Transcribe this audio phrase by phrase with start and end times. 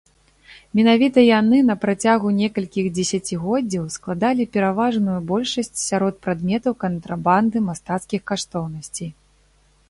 [0.77, 9.09] Менавіта яны на працягу некалькіх дзесяцігоддзяў складалі пераважную большасць сярод прадметаў кантрабанды мастацкіх каштоўнасцей.